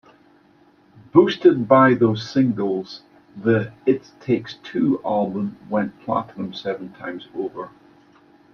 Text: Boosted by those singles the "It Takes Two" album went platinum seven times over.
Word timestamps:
Boosted 1.13 1.67
by 1.67 1.93
those 1.93 2.27
singles 2.27 3.03
the 3.39 3.71
"It 3.85 4.09
Takes 4.19 4.55
Two" 4.63 4.99
album 5.05 5.57
went 5.69 5.99
platinum 6.01 6.55
seven 6.55 6.91
times 6.93 7.27
over. 7.35 7.69